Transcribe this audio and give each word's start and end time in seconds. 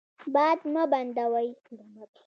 باد 0.33 0.59
مه 0.73 0.83
بندوئ. 0.91 1.49